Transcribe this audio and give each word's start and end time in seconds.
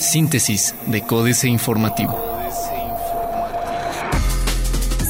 Síntesis 0.00 0.74
de 0.86 1.02
Códice 1.02 1.48
Informativo. 1.48 2.18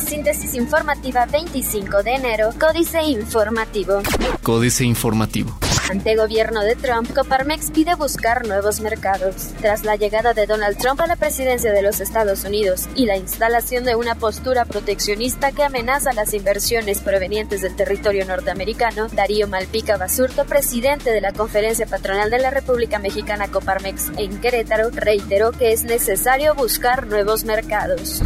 Síntesis 0.07 0.55
informativa 0.55 1.27
25 1.27 2.03
de 2.03 2.15
enero, 2.15 2.51
Códice 2.59 3.03
Informativo. 3.03 4.01
Códice 4.43 4.85
Informativo. 4.85 5.68
Ante 5.91 6.17
gobierno 6.17 6.61
de 6.65 6.77
Trump, 6.77 7.15
Coparmex 7.15 7.71
pide 7.71 7.95
buscar 7.95 8.47
nuevos 8.47 8.83
mercados. 8.83 9.55
Tras 9.63 9.85
la 9.85 9.97
llegada 9.97 10.35
de 10.35 10.45
Donald 10.45 10.77
Trump 10.77 11.01
a 11.01 11.07
la 11.07 11.17
presidencia 11.17 11.73
de 11.73 11.81
los 11.81 12.01
Estados 12.01 12.45
Unidos 12.45 12.87
y 12.95 13.07
la 13.07 13.17
instalación 13.17 13.85
de 13.85 13.95
una 13.95 14.15
postura 14.15 14.67
proteccionista 14.67 15.51
que 15.51 15.63
amenaza 15.63 16.13
las 16.13 16.35
inversiones 16.35 17.01
provenientes 17.01 17.63
del 17.63 17.75
territorio 17.75 18.27
norteamericano, 18.27 19.09
Darío 19.09 19.49
Malpica 19.49 19.97
Basurto, 19.97 20.45
presidente 20.45 21.11
de 21.11 21.23
la 21.23 21.33
Conferencia 21.33 21.87
Patronal 21.87 22.29
de 22.29 22.41
la 22.41 22.51
República 22.51 22.99
Mexicana 22.99 23.49
Coparmex 23.49 24.11
en 24.19 24.39
Querétaro, 24.43 24.91
reiteró 24.91 25.53
que 25.53 25.73
es 25.73 25.85
necesario 25.85 26.55
buscar 26.55 27.07
nuevos 27.07 27.45
mercados. 27.45 28.21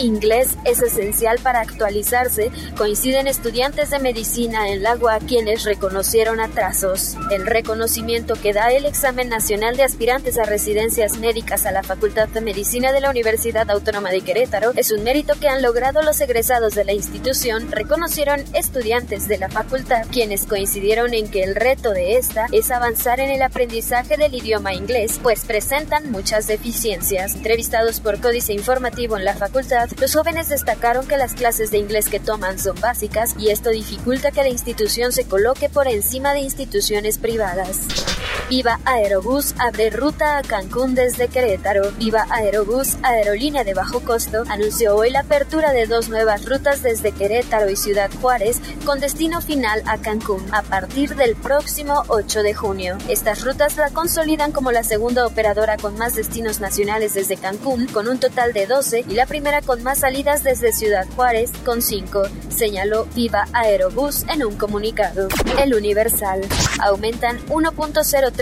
Inglés 0.00 0.56
es 0.64 0.80
esencial 0.82 1.40
para 1.42 1.62
actualizarse, 1.62 2.52
coinciden 2.76 3.26
estudiantes 3.26 3.90
de 3.90 3.98
medicina 3.98 4.68
en 4.68 4.84
la 4.84 4.94
UA 4.94 5.18
quienes 5.18 5.64
reconocieron 5.64 6.38
atrasos. 6.38 7.07
El 7.30 7.46
reconocimiento 7.46 8.34
que 8.34 8.52
da 8.52 8.72
el 8.72 8.84
examen 8.84 9.28
nacional 9.28 9.76
de 9.76 9.84
aspirantes 9.84 10.38
a 10.38 10.44
residencias 10.44 11.18
médicas 11.18 11.66
a 11.66 11.72
la 11.72 11.82
Facultad 11.82 12.28
de 12.28 12.40
Medicina 12.40 12.92
de 12.92 13.00
la 13.00 13.10
Universidad 13.10 13.70
Autónoma 13.70 14.10
de 14.10 14.20
Querétaro 14.20 14.72
es 14.76 14.90
un 14.90 15.04
mérito 15.04 15.34
que 15.40 15.48
han 15.48 15.62
logrado 15.62 16.02
los 16.02 16.20
egresados 16.20 16.74
de 16.74 16.84
la 16.84 16.92
institución, 16.92 17.70
reconocieron 17.70 18.42
estudiantes 18.54 19.28
de 19.28 19.38
la 19.38 19.48
facultad, 19.48 20.06
quienes 20.10 20.44
coincidieron 20.44 21.14
en 21.14 21.28
que 21.28 21.42
el 21.42 21.54
reto 21.54 21.92
de 21.92 22.16
esta 22.16 22.46
es 22.52 22.70
avanzar 22.70 23.20
en 23.20 23.30
el 23.30 23.42
aprendizaje 23.42 24.16
del 24.16 24.34
idioma 24.34 24.74
inglés, 24.74 25.20
pues 25.22 25.44
presentan 25.44 26.10
muchas 26.10 26.46
deficiencias. 26.46 27.34
Entrevistados 27.36 28.00
por 28.00 28.20
Códice 28.20 28.52
Informativo 28.52 29.16
en 29.16 29.24
la 29.24 29.34
facultad, 29.34 29.88
los 30.00 30.14
jóvenes 30.14 30.48
destacaron 30.48 31.06
que 31.06 31.16
las 31.16 31.34
clases 31.34 31.70
de 31.70 31.78
inglés 31.78 32.08
que 32.08 32.20
toman 32.20 32.58
son 32.58 32.80
básicas 32.80 33.34
y 33.38 33.50
esto 33.50 33.70
dificulta 33.70 34.30
que 34.30 34.42
la 34.42 34.48
institución 34.48 35.12
se 35.12 35.24
coloque 35.24 35.68
por 35.68 35.88
encima 35.88 36.32
de 36.32 36.40
instituciones 36.40 36.97
privadas. 37.18 38.17
Viva 38.48 38.80
Aerobús 38.86 39.54
abre 39.58 39.90
ruta 39.90 40.38
a 40.38 40.42
Cancún 40.42 40.94
desde 40.94 41.28
Querétaro. 41.28 41.92
Viva 41.98 42.26
Aerobús, 42.30 42.96
aerolínea 43.02 43.62
de 43.62 43.74
bajo 43.74 44.00
costo, 44.00 44.44
anunció 44.48 44.96
hoy 44.96 45.10
la 45.10 45.20
apertura 45.20 45.72
de 45.72 45.86
dos 45.86 46.08
nuevas 46.08 46.46
rutas 46.46 46.82
desde 46.82 47.12
Querétaro 47.12 47.68
y 47.68 47.76
Ciudad 47.76 48.10
Juárez 48.22 48.62
con 48.86 49.00
destino 49.00 49.42
final 49.42 49.82
a 49.84 49.98
Cancún 49.98 50.42
a 50.50 50.62
partir 50.62 51.14
del 51.14 51.36
próximo 51.36 52.04
8 52.08 52.42
de 52.42 52.54
junio. 52.54 52.96
Estas 53.06 53.44
rutas 53.44 53.76
la 53.76 53.90
consolidan 53.90 54.52
como 54.52 54.72
la 54.72 54.82
segunda 54.82 55.26
operadora 55.26 55.76
con 55.76 55.98
más 55.98 56.14
destinos 56.14 56.58
nacionales 56.58 57.12
desde 57.12 57.36
Cancún, 57.36 57.86
con 57.86 58.08
un 58.08 58.18
total 58.18 58.54
de 58.54 58.66
12, 58.66 59.04
y 59.10 59.14
la 59.14 59.26
primera 59.26 59.60
con 59.60 59.82
más 59.82 59.98
salidas 59.98 60.42
desde 60.42 60.72
Ciudad 60.72 61.06
Juárez, 61.14 61.52
con 61.66 61.82
5, 61.82 62.22
señaló 62.48 63.04
Viva 63.14 63.44
Aerobús 63.52 64.24
en 64.30 64.42
un 64.42 64.56
comunicado. 64.56 65.28
El 65.62 65.74
Universal. 65.74 66.40
Aumentan 66.80 67.38
1.03% 67.48 68.37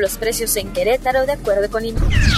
los 0.00 0.16
precios 0.18 0.56
en 0.56 0.72
Querétaro 0.72 1.26
de 1.26 1.32
acuerdo 1.32 1.70
con 1.70 1.82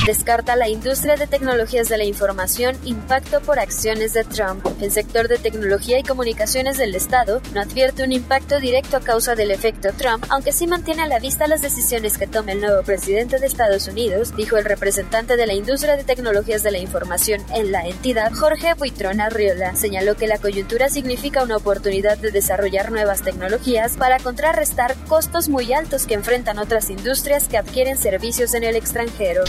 Descarta 0.07 0.57
la 0.57 0.69
industria 0.69 1.17
de 1.17 1.27
tecnologías 1.27 1.89
de 1.89 1.97
la 1.97 2.05
información 2.05 2.77
impacto 2.85 3.41
por 3.41 3.59
acciones 3.59 4.13
de 4.13 4.25
Trump. 4.25 4.67
El 4.81 4.91
sector 4.91 5.29
de 5.29 5.39
tecnología 5.39 5.99
y 5.99 6.03
comunicaciones 6.03 6.77
del 6.77 6.95
Estado 6.95 7.41
no 7.55 7.61
advierte 7.63 8.05
un 8.05 8.13
impacto 8.13 8.61
directo 8.61 8.97
a 8.97 9.01
causa 9.01 9.35
del 9.35 9.51
efecto 9.51 9.91
Trump, 9.97 10.25
aunque 10.29 10.53
sí 10.53 10.67
mantiene 10.67 11.03
a 11.03 11.09
la 11.09 11.21
vista 11.21 11.47
las 11.47 11.63
decisiones 11.63 12.19
que 12.19 12.27
tome 12.27 12.53
el 12.53 12.61
nuevo 12.61 12.83
presidente 12.83 13.39
de 13.39 13.47
Estados 13.47 13.89
Unidos, 13.89 14.37
dijo 14.37 14.57
el 14.59 14.65
representante 14.65 15.37
de 15.37 15.47
la 15.47 15.55
industria 15.55 15.97
de 15.97 16.05
tecnologías 16.05 16.63
de 16.63 16.73
la 16.73 16.79
información 16.79 17.43
en 17.55 17.73
la 17.73 17.87
entidad, 17.87 18.33
Jorge 18.33 18.75
Buitrón 18.75 19.21
Arriola. 19.21 19.75
Señaló 19.77 20.17
que 20.17 20.27
la 20.27 20.39
coyuntura 20.39 20.89
significa 20.89 21.42
una 21.42 21.57
oportunidad 21.57 22.19
de 22.19 22.31
desarrollar 22.31 22.91
nuevas 22.91 23.23
tecnologías 23.23 23.97
para 23.97 24.19
contrarrestar 24.19 24.97
costos 25.08 25.48
muy 25.48 25.73
altos 25.73 26.07
que 26.07 26.14
enfrentan 26.14 26.58
otras 26.58 26.73
industrias 26.90 27.48
que 27.48 27.57
adquieren 27.57 27.96
servicios 27.96 28.55
en 28.55 28.64
el 28.64 28.77
extranjero. 28.77 29.45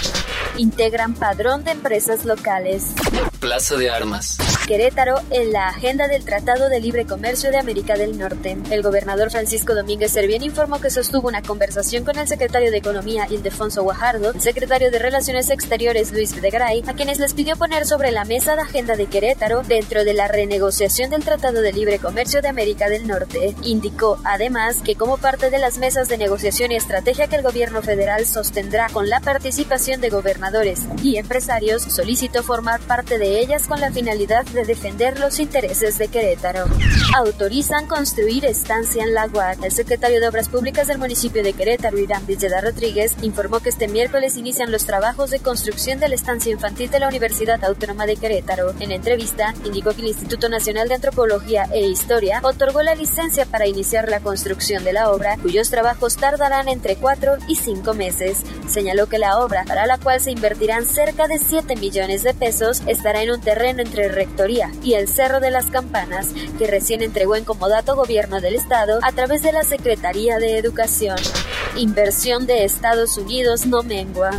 Integran 0.58 1.14
padrón 1.14 1.64
de 1.64 1.72
empresas 1.72 2.26
locales. 2.26 2.94
Plaza 3.46 3.76
de 3.76 3.92
Armas. 3.92 4.40
Querétaro 4.68 5.22
en 5.30 5.54
la 5.54 5.68
agenda 5.68 6.08
del 6.08 6.26
Tratado 6.26 6.68
de 6.68 6.80
Libre 6.80 7.06
Comercio 7.06 7.52
de 7.52 7.60
América 7.60 7.94
del 7.94 8.18
Norte. 8.18 8.58
El 8.72 8.82
gobernador 8.82 9.30
Francisco 9.30 9.76
Domínguez 9.76 10.14
Servién 10.14 10.42
informó 10.42 10.82
que 10.82 10.90
sostuvo 10.90 11.28
una 11.28 11.44
conversación 11.44 12.04
con 12.04 12.18
el 12.18 12.28
secretario 12.28 12.72
de 12.72 12.78
Economía 12.78 13.28
Ildefonso 13.30 13.84
Guajardo, 13.84 14.32
el 14.32 14.42
secretario 14.42 14.90
de 14.90 14.98
Relaciones 14.98 15.52
Exteriores 15.52 16.12
Luis 16.12 16.34
Videgaray, 16.34 16.84
a 16.88 16.94
quienes 16.94 17.20
les 17.20 17.36
pidió 17.36 17.56
poner 17.56 17.86
sobre 17.86 18.12
la 18.12 18.26
mesa 18.26 18.56
la 18.56 18.64
agenda 18.64 18.96
de 18.96 19.06
Querétaro 19.06 19.62
dentro 19.62 20.04
de 20.04 20.16
la 20.16 20.28
renegociación 20.28 21.12
del 21.12 21.24
Tratado 21.24 21.62
de 21.62 21.72
Libre 21.72 22.00
Comercio 22.00 22.42
de 22.42 22.48
América 22.48 22.90
del 22.90 23.08
Norte. 23.08 23.54
Indicó 23.62 24.18
además 24.24 24.78
que 24.84 24.96
como 24.96 25.18
parte 25.18 25.52
de 25.52 25.60
las 25.60 25.78
mesas 25.78 26.08
de 26.08 26.18
negociación 26.18 26.72
y 26.72 26.78
estrategia 26.78 27.28
que 27.28 27.36
el 27.36 27.44
gobierno 27.44 27.84
federal 27.84 28.26
sostendrá 28.26 28.90
con 28.90 29.08
la 29.08 29.20
participación 29.20 30.02
de 30.02 30.10
gobernadores 30.10 30.80
y 31.04 31.18
empresarios, 31.18 31.84
solicitó 31.84 32.42
formar 32.42 32.80
parte 32.80 33.20
de 33.20 33.35
ellas 33.36 33.68
con 33.68 33.80
la 33.80 33.92
finalidad 33.92 34.46
de 34.46 34.66
defender 34.66 35.20
los 35.20 35.40
intereses 35.40 35.98
de 35.98 36.08
Querétaro. 36.08 36.66
Autorizan 37.16 37.88
construir 37.88 38.46
estancia 38.46 39.04
en 39.04 39.14
la 39.14 39.28
UAC. 39.28 39.64
El 39.64 39.72
secretario 39.72 40.20
de 40.20 40.28
Obras 40.28 40.50
Públicas 40.50 40.88
del 40.88 40.98
municipio 40.98 41.44
de 41.44 41.54
Querétaro, 41.54 41.98
Irán 41.98 42.26
Villeda 42.26 42.62
Rodríguez, 42.62 43.16
informó 43.22 43.60
que 43.60 43.70
este 43.70 43.88
miércoles 43.88 44.38
inician 44.38 44.72
los 44.72 44.86
trabajos 44.86 45.32
de 45.32 45.40
construcción 45.40 46.00
de 46.00 46.10
la 46.10 46.16
estancia 46.16 46.52
infantil 46.52 46.90
de 46.90 47.00
la 47.00 47.08
Universidad 47.08 47.64
Autónoma 47.64 48.06
de 48.06 48.18
Querétaro. 48.18 48.74
En 48.80 48.92
entrevista, 48.92 49.54
indicó 49.64 49.94
que 49.94 50.02
el 50.02 50.08
Instituto 50.08 50.50
Nacional 50.50 50.88
de 50.88 50.96
Antropología 50.96 51.68
e 51.72 51.82
Historia 51.88 52.40
otorgó 52.44 52.82
la 52.82 52.96
licencia 52.96 53.46
para 53.46 53.68
iniciar 53.68 54.10
la 54.10 54.20
construcción 54.20 54.84
de 54.84 54.94
la 54.94 55.12
obra 55.12 55.38
cuyos 55.42 55.70
trabajos 55.70 56.18
tardarán 56.18 56.68
entre 56.68 56.96
4 56.96 57.38
y 57.48 57.56
5 57.56 57.94
meses. 57.94 58.40
Señaló 58.68 59.08
que 59.08 59.20
la 59.20 59.40
obra, 59.40 59.64
para 59.66 59.86
la 59.86 59.98
cual 59.98 60.20
se 60.22 60.32
invertirán 60.32 60.86
cerca 60.86 61.28
de 61.28 61.40
7 61.40 61.76
millones 61.76 62.24
de 62.24 62.34
pesos, 62.34 62.82
estará 62.88 63.15
en 63.22 63.32
un 63.32 63.42
terreno 63.42 63.82
entre 63.82 64.08
Rectoría 64.08 64.72
y 64.84 64.94
el 64.94 65.08
Cerro 65.08 65.40
de 65.40 65.52
las 65.52 65.68
Campanas, 65.68 66.30
que 66.58 66.68
recién 66.68 67.02
entregó 67.02 67.36
en 67.36 67.46
comodato 67.46 67.96
Gobierno 67.96 68.42
del 68.42 68.56
Estado 68.56 69.00
a 69.04 69.12
través 69.12 69.42
de 69.42 69.52
la 69.52 69.64
Secretaría 69.64 70.40
de 70.40 70.58
Educación. 70.58 71.18
Inversión 71.76 72.48
de 72.48 72.64
Estados 72.64 73.18
Unidos 73.18 73.66
no 73.66 73.84
mengua. 73.84 74.32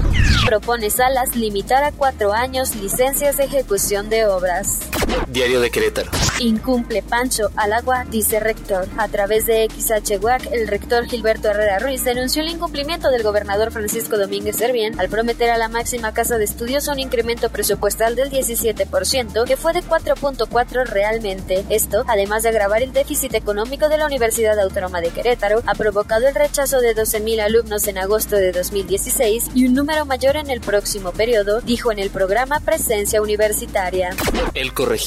Propone 0.46 0.90
Salas 0.90 1.36
limitar 1.36 1.84
a 1.84 1.92
cuatro 1.92 2.32
años 2.32 2.74
licencias 2.76 3.36
de 3.36 3.44
ejecución 3.44 4.08
de 4.08 4.26
obras. 4.26 4.80
Diario 5.28 5.60
de 5.60 5.70
Querétaro. 5.70 6.10
Incumple 6.40 7.02
Pancho 7.02 7.50
al 7.56 7.72
agua, 7.72 8.04
dice 8.10 8.40
rector. 8.40 8.86
A 8.98 9.08
través 9.08 9.46
de 9.46 9.68
XHWAC, 9.68 10.52
el 10.52 10.68
rector 10.68 11.06
Gilberto 11.06 11.48
Herrera 11.48 11.78
Ruiz 11.78 12.04
denunció 12.04 12.42
el 12.42 12.50
incumplimiento 12.50 13.10
del 13.10 13.22
gobernador 13.22 13.72
Francisco 13.72 14.18
Domínguez 14.18 14.56
Servién 14.56 14.98
al 15.00 15.08
prometer 15.08 15.50
a 15.50 15.58
la 15.58 15.68
máxima 15.68 16.12
casa 16.12 16.36
de 16.38 16.44
estudios 16.44 16.88
un 16.88 16.98
incremento 16.98 17.48
presupuestal 17.48 18.16
del 18.16 18.30
17%, 18.30 19.44
que 19.44 19.56
fue 19.56 19.72
de 19.72 19.82
4.4 19.82 20.84
realmente. 20.86 21.64
Esto, 21.70 22.04
además 22.06 22.42
de 22.42 22.50
agravar 22.50 22.82
el 22.82 22.92
déficit 22.92 23.34
económico 23.34 23.88
de 23.88 23.98
la 23.98 24.06
Universidad 24.06 24.58
Autónoma 24.60 25.00
de 25.00 25.10
Querétaro, 25.10 25.62
ha 25.66 25.74
provocado 25.74 26.28
el 26.28 26.34
rechazo 26.34 26.80
de 26.80 26.94
12.000 26.94 27.40
alumnos 27.40 27.86
en 27.86 27.98
agosto 27.98 28.36
de 28.36 28.52
2016 28.52 29.50
y 29.54 29.66
un 29.66 29.74
número 29.74 30.04
mayor 30.04 30.36
en 30.36 30.50
el 30.50 30.60
próximo 30.60 31.12
periodo, 31.12 31.60
dijo 31.62 31.90
en 31.92 31.98
el 31.98 32.10
programa 32.10 32.60
Presencia 32.60 33.22
Universitaria. 33.22 34.10
El 34.54 34.74
corregidor. 34.74 35.05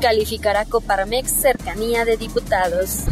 Calificará 0.00 0.66
Coparmex 0.66 1.30
cercanía 1.30 2.04
de 2.04 2.18
diputados. 2.18 3.04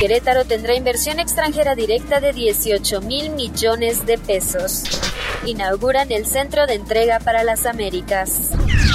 Querétaro 0.00 0.44
tendrá 0.44 0.74
inversión 0.74 1.20
extranjera 1.20 1.76
directa 1.76 2.20
de 2.20 2.32
18 2.32 3.00
mil 3.02 3.30
millones 3.30 4.04
de 4.04 4.18
pesos. 4.18 4.82
Inauguran 5.44 6.10
el 6.10 6.26
Centro 6.26 6.66
de 6.66 6.74
Entrega 6.74 7.20
para 7.20 7.44
las 7.44 7.66
Américas. 7.66 8.50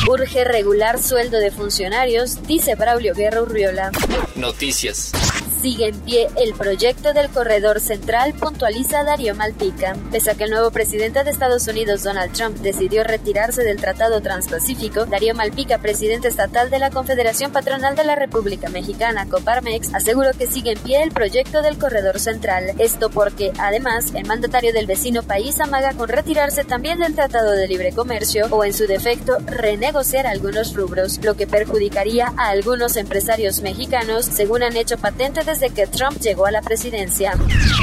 Urge 0.10 0.44
regular 0.44 1.02
sueldo 1.02 1.38
de 1.38 1.52
funcionarios, 1.52 2.44
dice 2.44 2.76
Braulio 2.76 3.14
Guerra 3.14 3.42
Urriola. 3.42 3.92
Noticias. 4.36 5.14
Sigue 5.62 5.90
en 5.90 6.00
pie 6.00 6.28
el 6.38 6.56
proyecto 6.56 7.14
del 7.14 7.30
corredor 7.30 7.80
central, 7.82 8.34
puntualiza 8.34 9.04
Darío 9.04 9.36
Malpica. 9.36 9.96
Pese 10.12 10.32
a 10.32 10.34
que 10.34 10.46
el 10.46 10.50
nuevo 10.50 10.72
presidente 10.72 11.24
de 11.24 11.30
Estados 11.30 11.68
Unidos, 11.68 12.02
Donald 12.02 12.34
Trump, 12.34 12.58
decidió 12.58 13.04
retirarse 13.04 13.64
del 13.64 13.78
Tratado 13.78 14.22
Transpacífico, 14.22 15.06
Darío 15.06 15.36
Malpica, 15.36 15.78
presidente 15.78 16.30
estatal 16.30 16.72
de 16.72 16.80
la 16.80 16.90
Confederación 16.90 17.52
Patronal 17.52 17.96
de 17.96 18.04
la 18.06 18.16
República 18.16 18.70
Mexicana, 18.70 19.28
Coparmex, 19.30 19.94
aseguró 19.94 20.32
que 20.32 20.48
sigue 20.48 20.72
en 20.72 20.80
pie 20.80 21.04
el 21.04 21.12
proyecto 21.12 21.62
del 21.62 21.78
corredor 21.78 22.20
central. 22.20 22.74
Esto 22.80 23.12
porque, 23.12 23.52
además, 23.60 24.14
el 24.16 24.26
mandatario 24.26 24.74
del 24.74 24.88
vecino 24.88 25.22
país 25.22 25.60
amaga 25.60 25.94
con 25.94 26.10
retirarse 26.10 26.64
también 26.64 26.98
del 26.98 27.14
Tratado 27.14 27.52
de 27.52 27.68
Libre 27.68 27.92
Comercio 27.92 28.48
o, 28.50 28.64
en 28.64 28.74
su 28.74 28.88
defecto, 28.88 29.38
renegociar 29.46 30.26
algunos 30.26 30.74
rubros, 30.76 31.20
lo 31.24 31.36
que 31.36 31.46
perjudicaría 31.46 32.34
a 32.36 32.50
algunos 32.50 32.96
empresarios 32.98 33.62
mexicanos, 33.62 34.26
según 34.26 34.64
han 34.64 34.76
hecho 34.76 34.98
patente 34.98 35.44
de 35.44 35.51
desde 35.52 35.70
que 35.70 35.86
Trump 35.86 36.18
llegó 36.22 36.46
a 36.46 36.52
la 36.52 36.62
presidencia. 36.62 37.34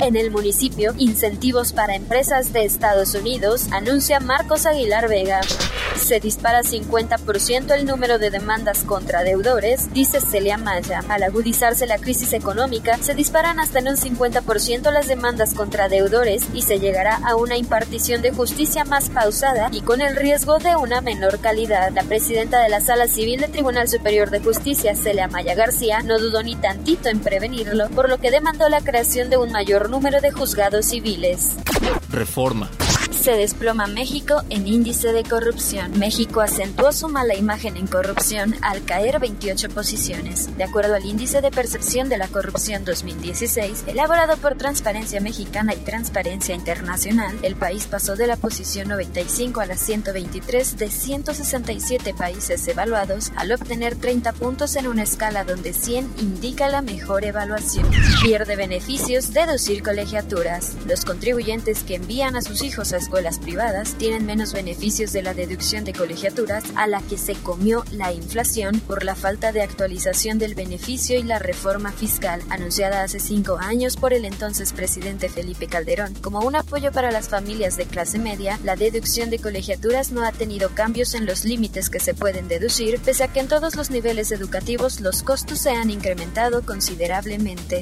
En 0.02 0.16
el 0.16 0.30
municipio, 0.30 0.94
incentivos 0.96 1.74
para 1.74 1.96
empresas 1.96 2.54
de 2.54 2.64
Estados 2.64 3.14
Unidos, 3.14 3.66
anuncia 3.72 4.20
Marcos 4.20 4.64
Aguilar 4.64 5.06
Vega. 5.06 5.42
Se 5.96 6.18
dispara 6.18 6.62
50% 6.62 7.74
el 7.74 7.84
número 7.84 8.18
de 8.18 8.30
demandas 8.30 8.84
contra 8.84 9.22
deudores, 9.22 9.92
dice 9.92 10.22
Celia 10.22 10.56
Maya. 10.56 11.04
Al 11.08 11.24
agudizarse 11.24 11.86
la 11.86 11.98
crisis 11.98 12.32
económica, 12.32 12.96
se 12.98 13.14
disparan 13.14 13.60
hasta 13.60 13.80
en 13.80 13.88
un 13.88 13.96
50% 13.96 14.90
las 14.90 15.06
demandas 15.06 15.52
contra 15.52 15.90
deudores 15.90 16.44
y 16.54 16.62
se 16.62 16.78
llegará 16.78 17.16
a 17.16 17.36
una 17.36 17.58
impartición 17.58 18.22
de 18.22 18.32
justicia 18.32 18.86
más 18.86 19.10
pausada 19.10 19.68
y 19.72 19.82
con 19.82 20.00
el 20.00 20.16
riesgo 20.16 20.58
de 20.58 20.74
una 20.76 21.02
menor 21.02 21.40
calidad. 21.40 21.92
La 21.92 22.04
presidenta 22.04 22.62
de 22.62 22.70
la 22.70 22.80
Sala 22.80 23.08
Civil 23.08 23.40
del 23.40 23.52
Tribunal 23.52 23.88
Superior 23.88 24.30
de 24.30 24.40
Justicia, 24.40 24.94
Celia 24.94 25.28
Maya 25.28 25.54
García, 25.54 26.00
no 26.00 26.18
dudó 26.18 26.42
ni 26.42 26.56
tantito 26.56 27.10
en 27.10 27.20
por 27.94 28.08
lo 28.08 28.18
que 28.18 28.30
demandó 28.30 28.68
la 28.68 28.80
creación 28.80 29.30
de 29.30 29.36
un 29.36 29.52
mayor 29.52 29.90
número 29.90 30.20
de 30.20 30.30
juzgados 30.30 30.86
civiles. 30.86 31.56
Reforma. 32.10 32.70
Se 33.10 33.32
desploma 33.32 33.86
México 33.86 34.42
en 34.50 34.66
índice 34.68 35.12
de 35.12 35.24
corrupción. 35.24 35.98
México 35.98 36.40
acentuó 36.40 36.92
su 36.92 37.08
mala 37.08 37.34
imagen 37.34 37.76
en 37.76 37.86
corrupción 37.86 38.54
al 38.62 38.84
caer 38.84 39.18
28 39.18 39.70
posiciones. 39.70 40.56
De 40.56 40.64
acuerdo 40.64 40.94
al 40.94 41.04
índice 41.04 41.40
de 41.40 41.50
percepción 41.50 42.08
de 42.08 42.18
la 42.18 42.28
corrupción 42.28 42.84
2016, 42.84 43.84
elaborado 43.86 44.36
por 44.36 44.56
Transparencia 44.56 45.20
Mexicana 45.20 45.74
y 45.74 45.78
Transparencia 45.78 46.54
Internacional, 46.54 47.36
el 47.42 47.56
país 47.56 47.86
pasó 47.86 48.14
de 48.14 48.26
la 48.26 48.36
posición 48.36 48.88
95 48.88 49.60
a 49.60 49.66
la 49.66 49.76
123 49.76 50.76
de 50.76 50.90
167 50.90 52.14
países 52.14 52.68
evaluados 52.68 53.32
al 53.36 53.52
obtener 53.52 53.96
30 53.96 54.32
puntos 54.34 54.76
en 54.76 54.86
una 54.86 55.02
escala 55.02 55.44
donde 55.44 55.72
100 55.72 56.14
indica 56.18 56.68
la 56.68 56.82
mejor 56.82 57.24
evaluación. 57.24 57.90
Pierde 58.22 58.54
beneficios 58.56 59.32
deducir 59.32 59.82
colegiaturas. 59.82 60.74
Los 60.86 61.04
contribuyentes 61.04 61.82
que 61.82 61.96
envían 61.96 62.36
a 62.36 62.42
sus 62.42 62.62
hijos 62.62 62.92
a 62.92 62.97
escuelas 62.98 63.38
privadas 63.38 63.94
tienen 63.94 64.26
menos 64.26 64.52
beneficios 64.52 65.12
de 65.12 65.22
la 65.22 65.32
deducción 65.32 65.84
de 65.84 65.94
colegiaturas 65.94 66.64
a 66.74 66.86
la 66.86 67.00
que 67.00 67.16
se 67.16 67.34
comió 67.34 67.84
la 67.92 68.12
inflación 68.12 68.80
por 68.80 69.04
la 69.04 69.14
falta 69.14 69.52
de 69.52 69.62
actualización 69.62 70.38
del 70.38 70.54
beneficio 70.54 71.18
y 71.18 71.22
la 71.22 71.38
reforma 71.38 71.92
fiscal 71.92 72.42
anunciada 72.50 73.02
hace 73.02 73.20
cinco 73.20 73.58
años 73.58 73.96
por 73.96 74.12
el 74.12 74.24
entonces 74.24 74.72
presidente 74.72 75.28
Felipe 75.28 75.66
Calderón. 75.66 76.14
Como 76.20 76.40
un 76.40 76.56
apoyo 76.56 76.92
para 76.92 77.10
las 77.10 77.28
familias 77.28 77.76
de 77.76 77.86
clase 77.86 78.18
media, 78.18 78.58
la 78.64 78.76
deducción 78.76 79.30
de 79.30 79.38
colegiaturas 79.38 80.12
no 80.12 80.24
ha 80.24 80.32
tenido 80.32 80.70
cambios 80.70 81.14
en 81.14 81.26
los 81.26 81.44
límites 81.44 81.90
que 81.90 82.00
se 82.00 82.14
pueden 82.14 82.48
deducir, 82.48 82.98
pese 83.00 83.24
a 83.24 83.28
que 83.28 83.40
en 83.40 83.48
todos 83.48 83.76
los 83.76 83.90
niveles 83.90 84.32
educativos 84.32 85.00
los 85.00 85.22
costos 85.22 85.60
se 85.60 85.70
han 85.70 85.90
incrementado 85.90 86.62
considerablemente. 86.62 87.80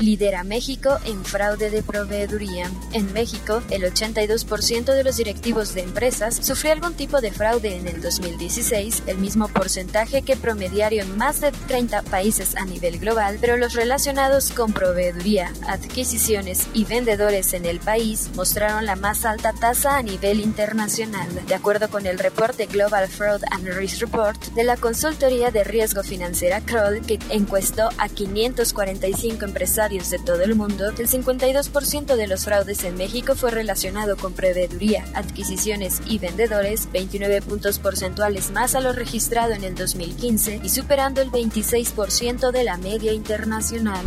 Lidera 0.00 0.44
México 0.44 0.98
en 1.04 1.24
fraude 1.24 1.70
de 1.70 1.82
proveeduría. 1.82 2.70
En 2.92 3.12
México, 3.12 3.62
el 3.70 3.82
82% 3.82 4.45
de 4.46 5.04
los 5.04 5.16
directivos 5.16 5.74
de 5.74 5.82
empresas 5.82 6.36
sufrió 6.36 6.72
algún 6.72 6.94
tipo 6.94 7.20
de 7.20 7.32
fraude 7.32 7.76
en 7.76 7.88
el 7.88 8.00
2016, 8.00 9.02
el 9.06 9.18
mismo 9.18 9.48
porcentaje 9.48 10.22
que 10.22 10.36
promediario 10.36 11.02
en 11.02 11.16
más 11.16 11.40
de 11.40 11.50
30 11.50 12.02
países 12.02 12.54
a 12.54 12.64
nivel 12.64 12.98
global, 12.98 13.38
pero 13.40 13.56
los 13.56 13.74
relacionados 13.74 14.52
con 14.52 14.72
proveeduría, 14.72 15.52
adquisiciones 15.66 16.68
y 16.74 16.84
vendedores 16.84 17.54
en 17.54 17.66
el 17.66 17.80
país 17.80 18.30
mostraron 18.34 18.86
la 18.86 18.94
más 18.94 19.24
alta 19.24 19.52
tasa 19.52 19.98
a 19.98 20.02
nivel 20.02 20.40
internacional. 20.40 21.28
De 21.46 21.54
acuerdo 21.54 21.90
con 21.90 22.06
el 22.06 22.18
reporte 22.18 22.66
Global 22.66 23.08
Fraud 23.08 23.42
and 23.50 23.66
Risk 23.66 24.00
Report 24.00 24.40
de 24.54 24.64
la 24.64 24.76
consultoría 24.76 25.50
de 25.50 25.64
riesgo 25.64 26.04
financiera 26.04 26.60
Kroll, 26.60 27.02
que 27.04 27.18
encuestó 27.30 27.88
a 27.98 28.08
545 28.08 29.44
empresarios 29.44 30.08
de 30.10 30.18
todo 30.20 30.42
el 30.42 30.54
mundo, 30.54 30.90
el 30.90 31.08
52% 31.08 32.14
de 32.14 32.26
los 32.28 32.44
fraudes 32.44 32.84
en 32.84 32.96
México 32.96 33.34
fue 33.34 33.50
relacionado 33.50 34.16
con 34.16 34.35
proveeduría, 34.36 35.04
adquisiciones 35.14 36.00
y 36.06 36.18
vendedores, 36.18 36.88
29 36.92 37.42
puntos 37.42 37.80
porcentuales 37.80 38.50
más 38.52 38.74
a 38.74 38.80
lo 38.80 38.92
registrado 38.92 39.54
en 39.54 39.64
el 39.64 39.74
2015 39.74 40.60
y 40.62 40.68
superando 40.68 41.22
el 41.22 41.32
26% 41.32 42.52
de 42.52 42.64
la 42.64 42.76
media 42.76 43.12
internacional. 43.12 44.04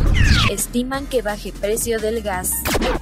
Estiman 0.50 1.06
que 1.06 1.20
baje 1.20 1.52
precio 1.52 1.98
del 1.98 2.22
gas. 2.22 2.52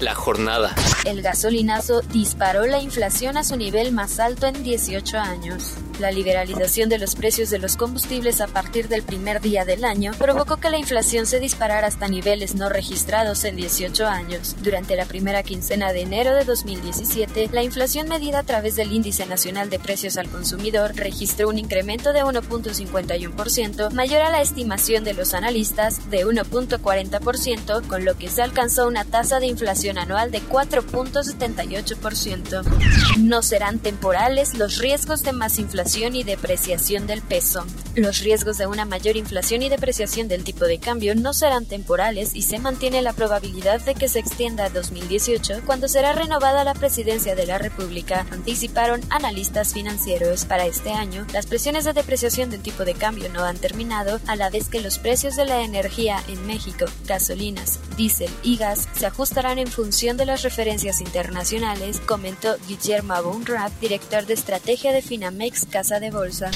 La 0.00 0.14
jornada. 0.14 0.74
El 1.04 1.22
gasolinazo 1.22 2.00
disparó 2.00 2.66
la 2.66 2.80
inflación 2.80 3.36
a 3.36 3.44
su 3.44 3.56
nivel 3.56 3.92
más 3.92 4.18
alto 4.18 4.46
en 4.46 4.62
18 4.62 5.18
años. 5.18 5.74
La 5.98 6.12
liberalización 6.12 6.88
de 6.88 6.98
los 6.98 7.16
precios 7.16 7.50
de 7.50 7.58
los 7.58 7.76
combustibles 7.76 8.40
a 8.40 8.46
partir 8.46 8.86
del 8.88 9.02
primer 9.02 9.40
día 9.40 9.64
del 9.64 9.84
año 9.84 10.12
provocó 10.16 10.58
que 10.58 10.70
la 10.70 10.78
inflación 10.78 11.26
se 11.26 11.40
disparara 11.40 11.88
hasta 11.88 12.06
niveles 12.06 12.54
no 12.54 12.68
registrados 12.68 13.42
en 13.44 13.56
18 13.56 14.06
años. 14.06 14.54
Durante 14.62 14.94
la 14.94 15.06
primera 15.06 15.42
quincena 15.42 15.92
de 15.92 16.02
enero 16.02 16.34
de 16.34 16.44
2017, 16.44 17.07
la 17.52 17.62
inflación 17.62 18.08
medida 18.08 18.40
a 18.40 18.42
través 18.42 18.74
del 18.76 18.92
Índice 18.92 19.24
Nacional 19.24 19.70
de 19.70 19.78
Precios 19.78 20.18
al 20.18 20.28
Consumidor 20.28 20.94
registró 20.94 21.48
un 21.48 21.58
incremento 21.58 22.12
de 22.12 22.22
1.51%, 22.22 23.92
mayor 23.92 24.20
a 24.20 24.28
la 24.30 24.42
estimación 24.42 25.04
de 25.04 25.14
los 25.14 25.32
analistas 25.32 26.10
de 26.10 26.26
1.40%, 26.26 27.86
con 27.86 28.04
lo 28.04 28.18
que 28.18 28.28
se 28.28 28.42
alcanzó 28.42 28.86
una 28.86 29.06
tasa 29.06 29.40
de 29.40 29.46
inflación 29.46 29.96
anual 29.96 30.30
de 30.30 30.42
4.78%. 30.42 32.62
No 33.16 33.42
serán 33.42 33.78
temporales 33.78 34.58
los 34.58 34.76
riesgos 34.76 35.22
de 35.22 35.32
más 35.32 35.58
inflación 35.58 36.14
y 36.14 36.24
depreciación 36.24 37.06
del 37.06 37.22
peso. 37.22 37.64
Los 37.94 38.20
riesgos 38.20 38.58
de 38.58 38.66
una 38.66 38.84
mayor 38.84 39.16
inflación 39.16 39.62
y 39.62 39.70
depreciación 39.70 40.28
del 40.28 40.44
tipo 40.44 40.66
de 40.66 40.78
cambio 40.78 41.14
no 41.14 41.32
serán 41.32 41.64
temporales 41.64 42.34
y 42.34 42.42
se 42.42 42.58
mantiene 42.58 43.00
la 43.00 43.14
probabilidad 43.14 43.80
de 43.80 43.94
que 43.94 44.08
se 44.08 44.18
extienda 44.18 44.66
a 44.66 44.70
2018 44.70 45.62
cuando 45.64 45.88
será 45.88 46.12
renovada 46.12 46.64
la 46.64 46.74
presidencia 46.74 46.97
de 47.04 47.46
la 47.46 47.58
República, 47.58 48.26
anticiparon 48.32 49.00
analistas 49.10 49.72
financieros. 49.72 50.44
Para 50.44 50.66
este 50.66 50.90
año, 50.92 51.24
las 51.32 51.46
presiones 51.46 51.84
de 51.84 51.92
depreciación 51.92 52.50
del 52.50 52.60
tipo 52.60 52.84
de 52.84 52.94
cambio 52.94 53.28
no 53.28 53.44
han 53.44 53.56
terminado, 53.56 54.18
a 54.26 54.34
la 54.34 54.50
vez 54.50 54.68
que 54.68 54.80
los 54.80 54.98
precios 54.98 55.36
de 55.36 55.44
la 55.44 55.62
energía 55.62 56.20
en 56.26 56.44
México, 56.46 56.86
gasolinas, 57.06 57.78
diésel 57.96 58.30
y 58.42 58.56
gas 58.56 58.88
se 58.94 59.06
ajustarán 59.06 59.60
en 59.60 59.68
función 59.68 60.16
de 60.16 60.26
las 60.26 60.42
referencias 60.42 61.00
internacionales, 61.00 62.00
comentó 62.04 62.56
Guillermo 62.66 63.14
Abunrap, 63.14 63.72
director 63.80 64.26
de 64.26 64.34
estrategia 64.34 64.92
de 64.92 65.00
Finamex 65.00 65.66
Casa 65.66 66.00
de 66.00 66.10
Bolsa. 66.10 66.50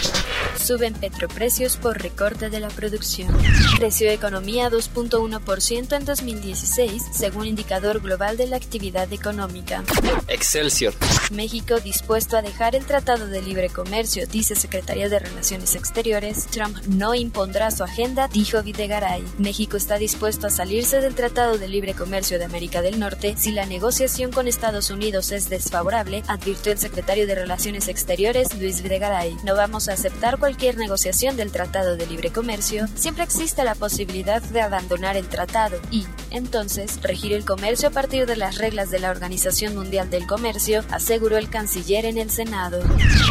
Suben 0.56 0.94
petroprecios 0.94 1.76
por 1.76 2.02
recorte 2.02 2.50
de 2.50 2.58
la 2.58 2.68
producción. 2.68 3.32
Creció 3.78 4.10
economía 4.10 4.70
2.1% 4.70 5.96
en 5.96 6.04
2016, 6.04 7.02
según 7.12 7.46
indicador 7.46 8.00
global 8.00 8.36
de 8.36 8.48
la 8.48 8.56
actividad 8.56 9.12
económica. 9.12 9.84
Excelsior. 10.32 10.94
México 11.30 11.78
dispuesto 11.80 12.36
a 12.36 12.42
dejar 12.42 12.74
el 12.74 12.84
Tratado 12.84 13.26
de 13.26 13.42
Libre 13.42 13.68
Comercio, 13.68 14.26
dice 14.26 14.54
Secretaría 14.54 15.08
de 15.08 15.18
Relaciones 15.18 15.74
Exteriores. 15.74 16.46
Trump 16.46 16.76
no 16.88 17.14
impondrá 17.14 17.70
su 17.70 17.84
agenda, 17.84 18.28
dijo 18.28 18.62
Videgaray. 18.62 19.24
México 19.38 19.76
está 19.76 19.98
dispuesto 19.98 20.46
a 20.46 20.50
salirse 20.50 21.00
del 21.00 21.14
Tratado 21.14 21.58
de 21.58 21.68
Libre 21.68 21.94
Comercio 21.94 22.38
de 22.38 22.44
América 22.44 22.82
del 22.82 22.98
Norte 22.98 23.34
si 23.36 23.52
la 23.52 23.66
negociación 23.66 24.32
con 24.32 24.48
Estados 24.48 24.90
Unidos 24.90 25.32
es 25.32 25.48
desfavorable, 25.48 26.22
advirtió 26.28 26.72
el 26.72 26.78
secretario 26.78 27.26
de 27.26 27.34
Relaciones 27.34 27.88
Exteriores, 27.88 28.54
Luis 28.58 28.82
Videgaray. 28.82 29.36
No 29.44 29.54
vamos 29.54 29.88
a 29.88 29.92
aceptar 29.92 30.38
cualquier 30.38 30.76
negociación 30.76 31.36
del 31.36 31.52
Tratado 31.52 31.96
de 31.96 32.06
Libre 32.06 32.30
Comercio. 32.30 32.86
Siempre 32.94 33.24
existe 33.24 33.64
la 33.64 33.74
posibilidad 33.74 34.42
de 34.42 34.60
abandonar 34.60 35.16
el 35.16 35.28
tratado 35.28 35.80
y, 35.90 36.06
entonces, 36.32 37.00
regir 37.02 37.32
el 37.32 37.44
comercio 37.44 37.88
a 37.88 37.92
partir 37.92 38.26
de 38.26 38.36
las 38.36 38.58
reglas 38.58 38.90
de 38.90 38.98
la 38.98 39.10
Organización 39.10 39.76
Mundial 39.76 40.10
del 40.10 40.26
Comercio, 40.26 40.82
aseguró 40.90 41.36
el 41.36 41.50
canciller 41.50 42.06
en 42.06 42.18
el 42.18 42.30
Senado. 42.30 42.80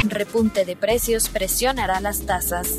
Repunte 0.03 0.65
de 0.65 0.75
precios 0.75 1.27
presionará 1.29 1.99
las 1.99 2.25
tasas. 2.25 2.75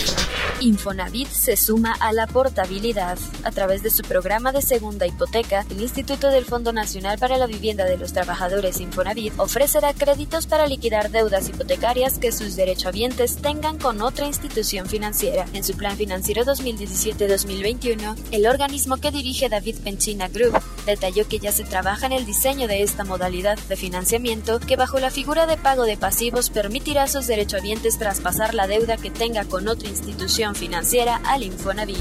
Infonavit 0.62 1.28
se 1.28 1.56
suma 1.56 1.92
a 1.98 2.12
la 2.12 2.28
portabilidad. 2.28 3.18
A 3.42 3.50
través 3.50 3.82
de 3.82 3.90
su 3.90 4.02
programa 4.02 4.52
de 4.52 4.62
segunda 4.62 5.06
hipoteca, 5.06 5.66
el 5.70 5.82
Instituto 5.82 6.28
del 6.28 6.44
Fondo 6.44 6.72
Nacional 6.72 7.18
para 7.18 7.36
la 7.36 7.48
Vivienda 7.48 7.84
de 7.84 7.96
los 7.96 8.12
Trabajadores 8.12 8.80
Infonavit 8.80 9.32
ofrecerá 9.38 9.92
créditos 9.92 10.46
para 10.46 10.68
liquidar 10.68 11.10
deudas 11.10 11.48
hipotecarias 11.48 12.18
que 12.18 12.30
sus 12.30 12.54
derechohabientes 12.54 13.38
tengan 13.38 13.76
con 13.78 14.02
otra 14.02 14.26
institución 14.26 14.86
financiera. 14.86 15.46
En 15.52 15.64
su 15.64 15.76
plan 15.76 15.96
financiero 15.96 16.44
2017-2021, 16.44 18.16
el 18.30 18.46
organismo 18.46 18.98
que 18.98 19.10
dirige 19.10 19.48
David 19.48 19.78
Penchina 19.82 20.28
Group 20.28 20.62
detalló 20.86 21.26
que 21.28 21.38
ya 21.38 21.52
se 21.52 21.64
trabaja 21.64 22.06
en 22.06 22.12
el 22.12 22.26
diseño 22.26 22.68
de 22.68 22.82
esta 22.82 23.04
modalidad 23.04 23.58
de 23.68 23.76
financiamiento 23.76 24.60
que 24.60 24.76
bajo 24.76 24.98
la 24.98 25.10
figura 25.10 25.46
de 25.46 25.56
pago 25.56 25.84
de 25.84 25.96
pasivos 25.96 26.50
permitirá 26.50 27.04
a 27.04 27.08
sus 27.08 27.26
derechohabientes 27.26 27.98
traspasar 27.98 28.54
la 28.54 28.66
deuda 28.66 28.96
que 28.96 29.10
tenga 29.10 29.44
con 29.44 29.68
otra 29.68 29.88
institución 29.88 30.54
financiera 30.54 31.20
al 31.24 31.42
Infonavit. 31.42 31.98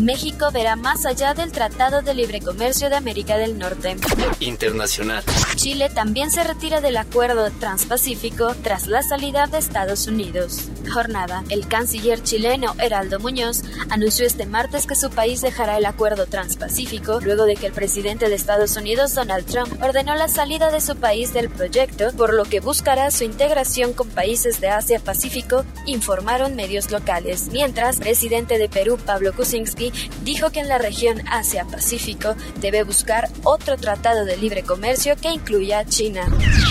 México 0.00 0.50
verá 0.52 0.76
más 0.76 1.06
allá 1.06 1.34
del 1.34 1.52
Tratado 1.52 2.02
de 2.02 2.14
Libre 2.14 2.40
Comercio 2.40 2.88
de 2.90 2.96
América 2.96 3.36
del 3.36 3.58
Norte. 3.58 3.96
Internacional. 4.40 5.22
Chile 5.56 5.90
también 5.90 6.30
se 6.30 6.44
retira 6.44 6.80
del 6.80 6.96
acuerdo 6.96 7.50
transpacífico 7.50 8.54
tras 8.62 8.86
la 8.86 9.02
salida 9.02 9.46
de 9.46 9.58
Estados 9.58 10.06
Unidos. 10.06 10.68
Jornada. 10.92 11.44
El 11.48 11.68
canciller 11.68 12.22
chileno 12.22 12.74
Heraldo 12.78 13.18
Muñoz 13.18 13.62
anunció 13.90 14.26
este 14.26 14.46
martes 14.46 14.86
que 14.86 14.94
su 14.94 15.10
país 15.10 15.40
dejará 15.40 15.78
el 15.78 15.86
acuerdo 15.86 16.26
transpacífico 16.26 17.20
luego 17.20 17.44
de 17.44 17.56
que 17.56 17.66
el 17.66 17.72
presidente 17.72 18.21
de 18.28 18.36
Estados 18.36 18.76
Unidos, 18.76 19.14
Donald 19.14 19.44
Trump, 19.46 19.82
ordenó 19.82 20.14
la 20.14 20.28
salida 20.28 20.70
de 20.70 20.80
su 20.80 20.96
país 20.96 21.32
del 21.32 21.48
proyecto, 21.48 22.12
por 22.16 22.34
lo 22.34 22.44
que 22.44 22.60
buscará 22.60 23.10
su 23.10 23.24
integración 23.24 23.92
con 23.92 24.08
países 24.08 24.60
de 24.60 24.68
Asia-Pacífico, 24.68 25.64
informaron 25.86 26.54
medios 26.54 26.90
locales. 26.90 27.48
Mientras, 27.50 27.98
presidente 27.98 28.58
de 28.58 28.68
Perú, 28.68 28.98
Pablo 29.04 29.32
Kuczynski, 29.34 29.92
dijo 30.22 30.50
que 30.50 30.60
en 30.60 30.68
la 30.68 30.78
región 30.78 31.22
Asia-Pacífico 31.28 32.36
debe 32.60 32.84
buscar 32.84 33.28
otro 33.42 33.76
tratado 33.76 34.24
de 34.24 34.36
libre 34.36 34.62
comercio 34.62 35.16
que 35.16 35.32
incluya 35.32 35.80
a 35.80 35.84
China. 35.84 36.26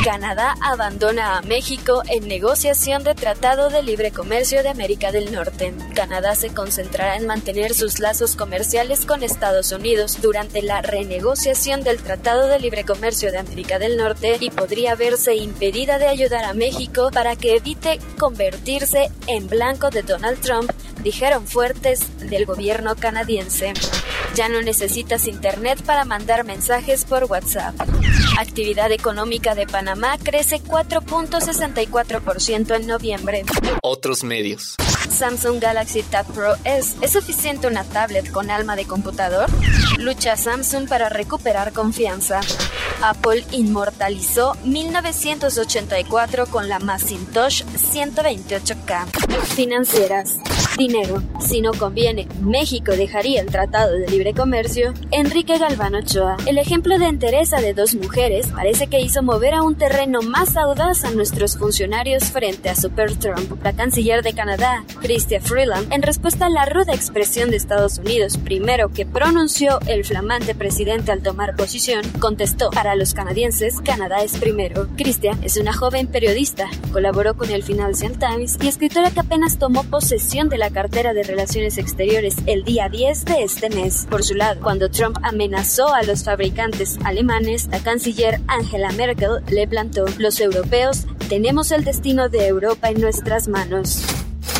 Canadá 0.06 0.56
abandona 0.62 1.38
a 1.38 1.42
México 1.42 2.02
en 2.08 2.28
negociación 2.28 3.04
de 3.04 3.16
tratado 3.16 3.70
de 3.70 3.84
libre 3.84 4.12
comercio 4.12 4.64
de 4.64 4.70
América 4.70 5.12
del 5.12 5.32
Norte. 5.34 5.74
Canadá 5.96 6.36
se 6.36 6.54
concentrará 6.54 7.18
en 7.18 7.28
mantener 7.28 7.74
sus 7.74 8.00
lazos 8.00 8.36
comerciales 8.36 9.06
con 9.06 9.24
Estados 9.24 9.72
Unidos 9.72 10.20
durante 10.22 10.62
la 10.62 10.82
renegociación 10.82 11.41
del 11.42 11.98
Tratado 12.04 12.46
de 12.46 12.60
Libre 12.60 12.84
Comercio 12.84 13.32
de 13.32 13.40
América 13.40 13.80
del 13.80 13.98
Norte 13.98 14.38
y 14.40 14.52
podría 14.52 14.94
verse 14.94 15.36
impedida 15.36 15.98
de 15.98 16.06
ayudar 16.06 16.44
a 16.44 16.54
México 16.54 17.10
para 17.12 17.36
que 17.36 17.56
evite 17.56 18.00
convertirse 18.20 19.10
en 19.26 19.48
blanco 19.48 19.90
de 19.90 20.04
Donald 20.04 20.40
Trump, 20.40 20.70
dijeron 21.02 21.48
fuertes 21.48 22.06
del 22.30 22.46
gobierno 22.46 22.96
canadiense. 22.96 23.74
Ya 24.36 24.50
no 24.50 24.62
necesitas 24.62 25.28
internet 25.28 25.82
para 25.84 26.06
mandar 26.06 26.44
mensajes 26.44 27.06
por 27.06 27.24
WhatsApp. 27.24 27.74
Actividad 28.38 28.92
económica 28.92 29.56
de 29.56 29.66
Panamá 29.66 30.20
crece 30.22 30.62
4.64% 30.62 32.76
en 32.76 32.86
noviembre. 32.86 33.46
Otros 33.82 34.24
medios. 34.24 34.76
Samsung 35.12 35.60
Galaxy 35.60 36.04
Tab 36.04 36.26
Pro 36.34 36.56
S. 36.64 36.96
¿Es 37.02 37.12
suficiente 37.12 37.68
una 37.68 37.84
tablet 37.84 38.32
con 38.32 38.50
alma 38.50 38.76
de 38.76 38.86
computador? 38.86 39.50
Lucha 39.98 40.36
Samsung 40.38 40.88
para 40.88 41.10
recuperar 41.10 41.74
confianza. 41.74 42.42
Apple 43.02 43.46
inmortalizó 43.52 44.56
1984 44.64 46.48
con 46.48 46.70
la 46.70 46.80
Macintosh 46.80 47.64
128K. 47.66 49.06
Financieras. 49.56 50.38
Dinero. 50.78 51.22
Si 51.40 51.62
no 51.62 51.74
conviene, 51.74 52.28
México 52.42 52.94
dejaría 52.94 53.42
el 53.42 53.48
Tratado 53.48 53.94
de 53.94 54.08
Libre 54.08 54.34
Comercio. 54.34 54.94
Enrique 55.12 55.58
Galván 55.58 55.96
Ochoa. 55.96 56.38
El 56.46 56.58
ejemplo 56.58 56.98
de 56.98 57.08
entereza 57.08 57.62
de 57.62 57.74
dos 57.74 57.96
mujeres 57.96 58.48
parece 58.48 58.88
que 58.88 59.02
hizo 59.02 59.22
mover 59.22 59.54
a 59.54 59.64
un 59.64 59.76
terreno 59.76 60.22
más 60.22 60.56
audaz 60.56 61.04
a 61.04 61.12
nuestros 61.12 61.58
funcionarios 61.58 62.26
frente 62.26 62.70
a 62.70 62.76
Super 62.76 63.16
Trump. 63.18 63.64
La 63.64 63.74
canciller 63.74 64.24
de 64.24 64.34
Canadá, 64.34 64.86
Chrystia 65.02 65.42
Freeland, 65.42 65.92
en 65.92 66.02
respuesta 66.02 66.46
a 66.46 66.50
la 66.50 66.66
ruda 66.66 66.94
expresión 66.94 67.52
de 67.52 67.58
Estados 67.58 67.98
Unidos, 67.98 68.38
primero 68.38 68.90
que 68.90 69.06
pronunció 69.06 69.80
el 69.88 70.06
flamante 70.06 70.56
presidente 70.56 71.12
al 71.12 71.22
tomar 71.22 71.56
posición, 71.56 72.02
contestó, 72.20 72.70
para 72.70 72.96
los 72.96 73.14
canadienses, 73.14 73.82
Canadá 73.82 74.24
es 74.24 74.38
primero. 74.38 74.88
Chrystia 74.96 75.38
es 75.42 75.58
una 75.58 75.74
joven 75.74 76.08
periodista, 76.08 76.70
colaboró 76.94 77.36
con 77.36 77.50
el 77.50 77.64
Financial 77.64 78.18
Times 78.18 78.58
y 78.62 78.68
escritora 78.68 79.12
que 79.12 79.20
apenas 79.20 79.58
tomó 79.58 79.84
posesión 79.84 80.50
de 80.50 80.61
la 80.62 80.70
cartera 80.70 81.16
de 81.16 81.24
Relaciones 81.24 81.80
Exteriores 81.80 82.36
el 82.46 82.64
día 82.64 82.88
10 82.88 83.26
de 83.26 83.42
este 83.42 83.72
mes. 83.72 84.06
Por 84.08 84.24
su 84.24 84.36
lado, 84.36 84.62
cuando 84.62 84.92
Trump 84.92 85.18
amenazó 85.24 85.92
a 85.92 86.04
los 86.04 86.24
fabricantes 86.24 87.00
alemanes, 87.04 87.68
la 87.72 87.80
canciller 87.80 88.40
Angela 88.46 88.92
Merkel 88.92 89.42
le 89.50 89.68
plantó, 89.68 90.06
los 90.20 90.40
europeos 90.40 91.08
tenemos 91.30 91.72
el 91.72 91.84
destino 91.84 92.30
de 92.30 92.46
Europa 92.46 92.92
en 92.92 93.02
nuestras 93.02 93.48
manos. 93.48 94.04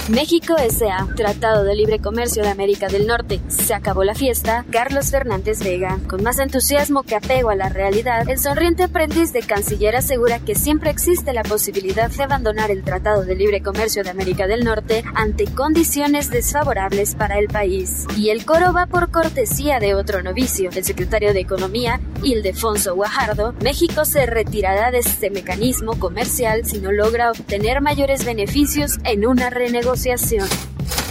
México 0.10 0.58
S.A. 0.58 1.08
Tratado 1.16 1.64
de 1.64 1.76
Libre 1.76 2.00
Comercio 2.00 2.42
de 2.42 2.50
América 2.50 2.88
del 2.88 3.06
Norte. 3.06 3.40
Se 3.48 3.74
acabó 3.74 4.04
la 4.04 4.16
fiesta. 4.16 4.66
Carlos 4.72 5.12
Fernández 5.12 5.60
Vega. 5.64 6.00
Con 6.10 6.24
más 6.24 6.40
entusiasmo 6.40 7.04
que 7.04 7.16
apego 7.16 7.52
a 7.52 7.56
la 7.56 7.70
realidad, 7.70 8.28
el 8.28 8.40
sonriente 8.40 8.84
aprendiz 8.84 9.32
de 9.32 9.42
canciller 9.42 9.96
asegura 9.96 10.40
que 10.40 10.56
siempre 10.56 10.90
existe 10.90 11.34
la 11.34 11.44
posibilidad 11.44 12.10
de 12.10 12.24
abandonar 12.24 12.72
el 12.72 12.84
Tratado 12.84 13.24
de 13.24 13.36
Libre 13.36 13.62
Comercio 13.62 14.04
de 14.04 14.10
América 14.10 14.48
del 14.48 14.64
Norte 14.64 15.04
ante 15.14 15.46
condiciones 15.46 16.32
desfavorables 16.32 17.14
para 17.14 17.38
el 17.38 17.48
país. 17.48 18.08
Y 18.18 18.30
el 18.32 18.44
coro 18.44 18.74
va 18.74 18.88
por 18.88 19.12
cortesía 19.12 19.80
de 19.80 19.94
otro 19.94 20.24
novicio, 20.24 20.72
el 20.76 20.84
secretario 20.84 21.32
de 21.32 21.42
Economía, 21.42 22.02
Ildefonso 22.24 22.96
Guajardo. 22.96 23.54
México 23.62 24.04
se 24.06 24.26
retirará 24.26 24.90
de 24.90 25.00
este 25.00 25.30
mecanismo 25.30 26.00
comercial 26.00 26.66
si 26.66 26.80
no 26.80 26.92
logra 26.92 27.30
obtener 27.30 27.82
mayores 27.82 28.26
beneficios 28.26 28.98
en 29.04 29.28
una 29.28 29.52
renegociación 29.52 29.92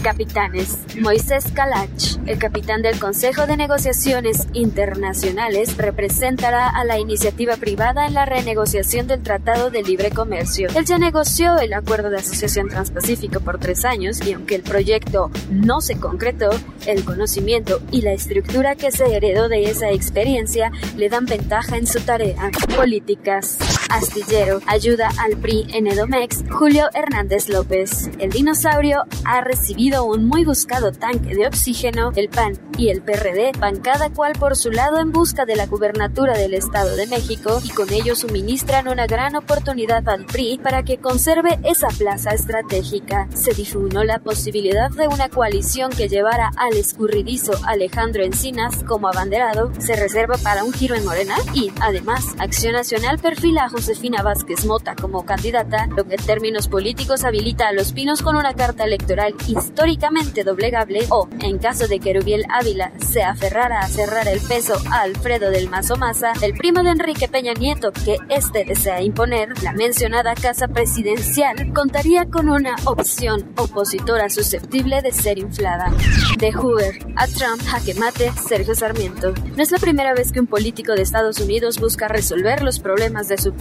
Capitanes. 0.02 0.78
Moisés 1.00 1.44
Kalach, 1.54 2.18
el 2.26 2.38
capitán 2.38 2.82
del 2.82 2.98
Consejo 2.98 3.46
de 3.46 3.56
Negociaciones 3.56 4.48
Internacionales, 4.52 5.76
representará 5.76 6.68
a 6.68 6.84
la 6.84 6.98
iniciativa 6.98 7.56
privada 7.56 8.08
en 8.08 8.14
la 8.14 8.24
renegociación 8.24 9.06
del 9.06 9.22
Tratado 9.22 9.70
de 9.70 9.84
Libre 9.84 10.10
Comercio. 10.10 10.68
Él 10.74 10.86
ya 10.86 10.98
negoció 10.98 11.56
el 11.58 11.72
acuerdo 11.72 12.10
de 12.10 12.16
asociación 12.16 12.68
transpacífico 12.68 13.38
por 13.38 13.60
tres 13.60 13.84
años 13.84 14.20
y 14.26 14.32
aunque 14.32 14.56
el 14.56 14.62
proyecto 14.62 15.30
no 15.50 15.80
se 15.80 15.94
concretó, 15.94 16.50
el 16.86 17.04
conocimiento 17.04 17.80
y 17.92 18.00
la 18.00 18.12
estructura 18.12 18.74
que 18.74 18.90
se 18.90 19.14
heredó 19.14 19.48
de 19.48 19.70
esa 19.70 19.92
experiencia 19.92 20.72
le 20.96 21.08
dan 21.08 21.26
ventaja 21.26 21.76
en 21.76 21.86
su 21.86 22.00
tarea. 22.00 22.50
Políticas. 22.74 23.56
Astillero. 23.90 24.60
Ayuda 24.66 25.10
al 25.18 25.36
PRI 25.36 25.66
en 25.74 25.86
Edomex. 25.86 26.44
Julio 26.50 26.88
Hernández 26.94 27.48
López. 27.48 28.10
El 28.18 28.30
dinosaurio 28.30 29.04
ha 29.24 29.40
recibido 29.40 30.04
un 30.04 30.26
muy 30.26 30.44
buscado 30.44 30.92
tanque 30.92 31.34
de 31.34 31.46
oxígeno, 31.46 32.12
el 32.16 32.28
PAN 32.28 32.58
y 32.78 32.88
el 32.88 33.02
PRD 33.02 33.52
van 33.58 33.80
cada 33.80 34.10
cual 34.10 34.32
por 34.38 34.56
su 34.56 34.70
lado 34.70 35.00
en 35.00 35.12
busca 35.12 35.44
de 35.44 35.56
la 35.56 35.66
gubernatura 35.66 36.38
del 36.38 36.54
Estado 36.54 36.96
de 36.96 37.06
México 37.06 37.60
y 37.62 37.70
con 37.70 37.92
ello 37.92 38.14
suministran 38.16 38.88
una 38.88 39.06
gran 39.06 39.36
oportunidad 39.36 40.08
al 40.08 40.24
PRI 40.24 40.58
para 40.62 40.82
que 40.82 40.98
conserve 40.98 41.58
esa 41.64 41.88
plaza 41.88 42.30
estratégica. 42.30 43.28
Se 43.34 43.52
difundió 43.52 44.04
la 44.04 44.20
posibilidad 44.20 44.90
de 44.90 45.08
una 45.08 45.28
coalición 45.28 45.90
que 45.90 46.08
llevara 46.08 46.50
al 46.56 46.76
escurridizo 46.76 47.52
Alejandro 47.66 48.22
Encinas 48.22 48.82
como 48.84 49.08
abanderado, 49.08 49.72
se 49.78 49.96
reserva 49.96 50.36
para 50.38 50.64
un 50.64 50.72
giro 50.72 50.94
en 50.94 51.04
Morena 51.04 51.36
y, 51.54 51.72
además, 51.80 52.34
Acción 52.38 52.72
Nacional 52.72 53.18
perfila 53.18 53.64
a 53.64 53.68
Josefina 53.80 54.22
Vázquez 54.22 54.66
Mota 54.66 54.94
como 54.94 55.24
candidata, 55.24 55.86
lo 55.96 56.04
que 56.04 56.16
en 56.16 56.26
términos 56.26 56.68
políticos 56.68 57.24
habilita 57.24 57.68
a 57.68 57.72
los 57.72 57.92
pinos 57.92 58.20
con 58.20 58.36
una 58.36 58.52
carta 58.52 58.84
electoral 58.84 59.34
histórica 59.48 59.70
históricamente 59.80 60.44
doblegable 60.44 61.06
o, 61.08 61.26
en 61.40 61.56
caso 61.58 61.88
de 61.88 62.00
que 62.00 62.12
Rubiel 62.12 62.44
Ávila 62.50 62.92
se 62.98 63.22
aferrara 63.22 63.80
a 63.80 63.88
cerrar 63.88 64.28
el 64.28 64.38
peso 64.40 64.74
a 64.90 65.00
Alfredo 65.00 65.50
del 65.50 65.70
Mazo 65.70 65.96
Maza, 65.96 66.32
el 66.42 66.52
primo 66.52 66.82
de 66.82 66.90
Enrique 66.90 67.28
Peña 67.28 67.54
Nieto 67.54 67.90
que 67.90 68.18
éste 68.28 68.66
desea 68.66 69.00
imponer, 69.00 69.62
la 69.62 69.72
mencionada 69.72 70.34
casa 70.34 70.68
presidencial 70.68 71.72
contaría 71.72 72.26
con 72.26 72.50
una 72.50 72.76
opción 72.84 73.52
opositora 73.56 74.28
susceptible 74.28 75.00
de 75.00 75.12
ser 75.12 75.38
inflada. 75.38 75.90
De 76.38 76.52
Hoover 76.52 76.98
a 77.16 77.26
Trump, 77.26 77.62
jaque 77.64 77.94
mate, 77.94 78.32
Sergio 78.32 78.74
Sarmiento. 78.74 79.32
No 79.56 79.62
es 79.62 79.70
la 79.70 79.78
primera 79.78 80.12
vez 80.12 80.30
que 80.30 80.40
un 80.40 80.46
político 80.46 80.92
de 80.92 81.02
Estados 81.02 81.40
Unidos 81.40 81.78
busca 81.80 82.06
resolver 82.06 82.62
los 82.62 82.80
problemas 82.80 83.28
de 83.28 83.38
su 83.38 83.54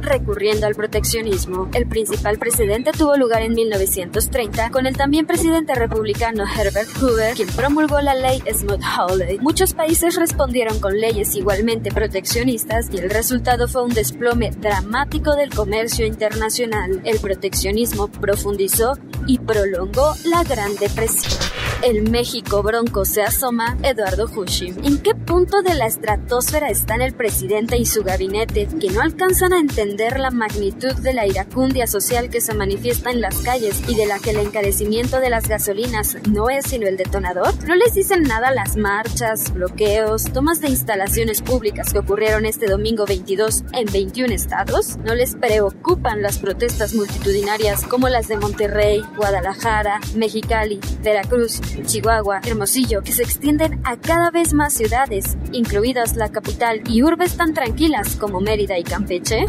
recurriendo 0.00 0.66
al 0.66 0.74
proteccionismo. 0.74 1.68
El 1.74 1.86
principal 1.86 2.38
precedente 2.38 2.92
tuvo 2.92 3.16
lugar 3.16 3.42
en 3.42 3.54
1930 3.54 4.70
con 4.70 4.86
el 4.86 4.96
también 4.96 5.26
presidente 5.26 5.74
republicano 5.74 6.44
Herbert 6.44 6.88
Hoover, 7.00 7.34
quien 7.34 7.48
promulgó 7.48 8.00
la 8.00 8.14
ley 8.14 8.40
Smoot-Hawley. 8.40 9.40
Muchos 9.40 9.74
países 9.74 10.16
respondieron 10.16 10.78
con 10.80 10.98
leyes 10.98 11.34
igualmente 11.34 11.90
proteccionistas 11.90 12.88
y 12.92 12.98
el 12.98 13.10
resultado 13.10 13.68
fue 13.68 13.82
un 13.82 13.94
desplome 13.94 14.50
dramático 14.50 15.34
del 15.36 15.50
comercio 15.50 16.06
internacional. 16.06 17.00
El 17.04 17.18
proteccionismo 17.18 18.08
profundizó 18.08 18.98
y 19.26 19.38
prolongó 19.38 20.14
la 20.24 20.44
Gran 20.44 20.74
Depresión. 20.76 21.63
El 21.82 22.10
México 22.10 22.62
bronco 22.62 23.04
se 23.04 23.22
asoma 23.22 23.76
Eduardo 23.82 24.24
Hushim. 24.24 24.76
¿En 24.84 24.98
qué 25.02 25.14
punto 25.14 25.62
de 25.62 25.74
la 25.74 25.86
estratosfera 25.86 26.68
están 26.68 27.02
el 27.02 27.14
presidente 27.14 27.76
y 27.76 27.84
su 27.84 28.02
gabinete 28.02 28.68
que 28.80 28.90
no 28.90 29.02
alcanzan 29.02 29.52
a 29.52 29.58
entender 29.58 30.18
la 30.18 30.30
magnitud 30.30 30.94
de 30.94 31.12
la 31.12 31.26
iracundia 31.26 31.86
social 31.86 32.30
que 32.30 32.40
se 32.40 32.54
manifiesta 32.54 33.10
en 33.10 33.20
las 33.20 33.38
calles 33.38 33.82
y 33.86 33.96
de 33.96 34.06
la 34.06 34.18
que 34.18 34.30
el 34.30 34.38
encarecimiento 34.38 35.20
de 35.20 35.30
las 35.30 35.48
gasolinas 35.48 36.16
no 36.30 36.48
es 36.48 36.66
sino 36.66 36.86
el 36.86 36.96
detonador? 36.96 37.52
¿No 37.66 37.74
les 37.74 37.94
dicen 37.94 38.22
nada 38.22 38.50
las 38.50 38.76
marchas, 38.76 39.52
bloqueos, 39.52 40.24
tomas 40.32 40.60
de 40.60 40.68
instalaciones 40.68 41.42
públicas 41.42 41.92
que 41.92 41.98
ocurrieron 41.98 42.46
este 42.46 42.66
domingo 42.66 43.04
22 43.04 43.64
en 43.72 43.86
21 43.92 44.32
estados? 44.32 44.96
¿No 45.04 45.14
les 45.14 45.34
preocupan 45.34 46.22
las 46.22 46.38
protestas 46.38 46.94
multitudinarias 46.94 47.84
como 47.84 48.08
las 48.08 48.28
de 48.28 48.38
Monterrey, 48.38 49.02
Guadalajara, 49.16 50.00
Mexicali, 50.14 50.80
Veracruz, 51.02 51.60
Chihuahua, 51.86 52.40
Hermosillo, 52.44 53.02
que 53.02 53.12
se 53.12 53.22
extienden 53.22 53.80
a 53.84 53.96
cada 53.96 54.30
vez 54.30 54.52
más 54.52 54.72
ciudades, 54.74 55.36
incluidas 55.52 56.16
la 56.16 56.30
capital 56.30 56.82
y 56.88 57.02
urbes 57.02 57.36
tan 57.36 57.54
tranquilas 57.54 58.16
como 58.16 58.40
Mérida 58.40 58.78
y 58.78 58.84
Campeche? 58.84 59.46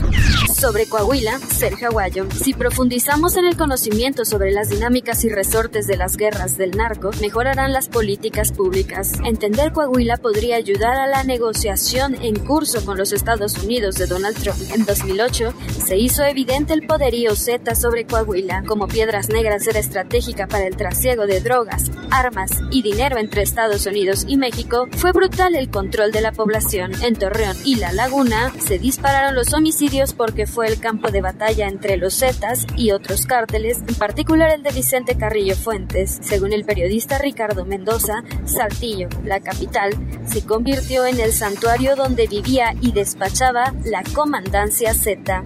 Sobre 0.65 0.87
Coahuila, 0.87 1.37
Sergio 1.37 1.89
Aguayo, 1.89 2.25
si 2.31 2.55
profundizamos 2.55 3.37
en 3.37 3.45
el 3.45 3.55
conocimiento 3.55 4.25
sobre 4.25 4.51
las 4.51 4.69
dinámicas 4.69 5.23
y 5.23 5.29
resortes 5.29 5.85
de 5.85 5.95
las 5.95 6.17
guerras 6.17 6.57
del 6.57 6.71
narco, 6.71 7.11
mejorarán 7.21 7.71
las 7.71 7.87
políticas 7.87 8.51
públicas. 8.51 9.11
Entender 9.23 9.73
Coahuila 9.73 10.17
podría 10.17 10.55
ayudar 10.55 10.97
a 10.97 11.05
la 11.05 11.23
negociación 11.23 12.15
en 12.15 12.39
curso 12.39 12.83
con 12.83 12.97
los 12.97 13.13
Estados 13.13 13.63
Unidos 13.63 13.93
de 13.97 14.07
Donald 14.07 14.35
Trump. 14.41 14.57
En 14.73 14.85
2008 14.85 15.53
se 15.85 15.97
hizo 15.97 16.23
evidente 16.23 16.73
el 16.73 16.87
poderío 16.87 17.35
Z 17.35 17.75
sobre 17.75 18.07
Coahuila. 18.07 18.63
Como 18.65 18.87
piedras 18.87 19.29
negras 19.29 19.67
era 19.67 19.77
estratégica 19.77 20.47
para 20.47 20.65
el 20.65 20.75
trasiego 20.75 21.27
de 21.27 21.41
drogas, 21.41 21.91
armas 22.09 22.49
y 22.71 22.81
dinero 22.81 23.19
entre 23.19 23.43
Estados 23.43 23.85
Unidos 23.85 24.25
y 24.27 24.37
México, 24.37 24.87
fue 24.97 25.11
brutal 25.11 25.53
el 25.53 25.69
control 25.69 26.11
de 26.11 26.21
la 26.21 26.31
población. 26.31 26.91
En 27.03 27.15
Torreón 27.15 27.55
y 27.63 27.75
La 27.75 27.93
Laguna 27.93 28.51
se 28.57 28.79
dispararon 28.79 29.35
los 29.35 29.53
homicidios 29.53 30.15
porque 30.15 30.47
fue 30.55 30.67
el 30.67 30.79
campo 30.79 31.11
de 31.11 31.19
batalla 31.19 31.67
entre 31.67 31.97
los 31.97 32.17
Zetas 32.17 32.65
y 32.77 32.91
otros 32.91 33.25
cárteles, 33.25 33.79
en 33.89 33.95
particular 33.95 34.49
el 34.51 34.63
de 34.63 34.71
Vicente 34.71 35.17
Carrillo 35.17 35.53
Fuentes. 35.53 36.17
Según 36.21 36.53
el 36.53 36.63
periodista 36.63 37.17
Ricardo 37.17 37.65
Mendoza, 37.65 38.23
Saltillo, 38.45 39.09
la 39.25 39.41
capital, 39.41 39.91
se 40.25 40.45
convirtió 40.45 41.05
en 41.05 41.19
el 41.19 41.33
santuario 41.33 41.97
donde 41.97 42.27
vivía 42.27 42.73
y 42.79 42.93
despachaba 42.93 43.73
la 43.83 44.01
comandancia 44.13 44.93
Z. 44.93 45.43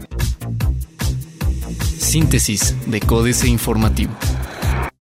Síntesis 1.98 2.76
de 2.86 3.00
Códice 3.00 3.48
Informativo. 3.48 4.14